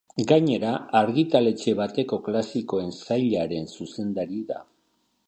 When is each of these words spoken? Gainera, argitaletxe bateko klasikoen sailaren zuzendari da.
Gainera, 0.29 0.71
argitaletxe 0.99 1.75
bateko 1.81 2.19
klasikoen 2.29 2.89
sailaren 3.03 3.71
zuzendari 3.77 4.41
da. 4.53 4.59